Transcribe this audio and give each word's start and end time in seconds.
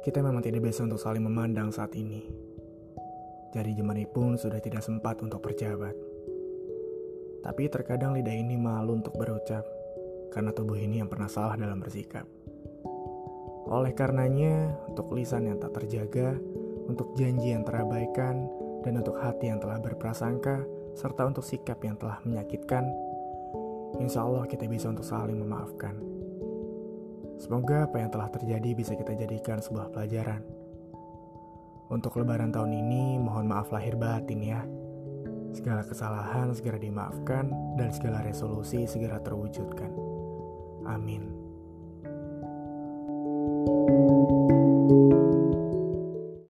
Kita 0.00 0.24
memang 0.24 0.40
tidak 0.40 0.64
biasa 0.64 0.88
untuk 0.88 0.96
saling 0.96 1.20
memandang 1.20 1.68
saat 1.68 1.92
ini. 1.92 2.24
Jari 3.52 3.76
jemari 3.76 4.08
pun 4.08 4.40
sudah 4.40 4.56
tidak 4.56 4.80
sempat 4.80 5.20
untuk 5.20 5.44
berjabat. 5.44 5.92
Tapi 7.44 7.68
terkadang 7.68 8.16
lidah 8.16 8.32
ini 8.32 8.56
malu 8.56 8.96
untuk 8.96 9.12
berucap, 9.20 9.60
karena 10.32 10.56
tubuh 10.56 10.80
ini 10.80 11.04
yang 11.04 11.08
pernah 11.12 11.28
salah 11.28 11.52
dalam 11.60 11.84
bersikap. 11.84 12.24
Oleh 13.68 13.92
karenanya, 13.92 14.72
untuk 14.88 15.12
lisan 15.12 15.52
yang 15.52 15.60
tak 15.60 15.76
terjaga, 15.76 16.32
untuk 16.88 17.12
janji 17.20 17.52
yang 17.52 17.68
terabaikan, 17.68 18.48
dan 18.80 19.04
untuk 19.04 19.20
hati 19.20 19.52
yang 19.52 19.60
telah 19.60 19.84
berprasangka, 19.84 20.64
serta 20.96 21.28
untuk 21.28 21.44
sikap 21.44 21.76
yang 21.84 22.00
telah 22.00 22.24
menyakitkan, 22.24 22.88
insya 24.00 24.24
Allah 24.24 24.48
kita 24.48 24.64
bisa 24.64 24.88
untuk 24.88 25.04
saling 25.04 25.36
memaafkan. 25.36 25.92
Semoga 27.40 27.88
apa 27.88 27.96
yang 27.96 28.12
telah 28.12 28.28
terjadi 28.28 28.76
bisa 28.76 28.92
kita 28.92 29.16
jadikan 29.16 29.64
sebuah 29.64 29.88
pelajaran. 29.96 30.44
Untuk 31.88 32.20
lebaran 32.20 32.52
tahun 32.52 32.76
ini, 32.76 33.16
mohon 33.16 33.48
maaf 33.48 33.72
lahir 33.72 33.96
batin 33.96 34.44
ya. 34.44 34.60
Segala 35.50 35.82
kesalahan 35.82 36.52
segera 36.52 36.76
dimaafkan 36.76 37.50
dan 37.80 37.90
segala 37.90 38.22
resolusi 38.22 38.84
segera 38.84 39.18
terwujudkan. 39.18 40.09